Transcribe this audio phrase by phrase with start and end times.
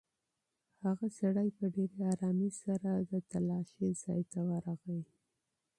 [0.85, 5.01] هغه سړی په ډېرې ارامۍ سره د تالاشۍ ځای ته ورغی.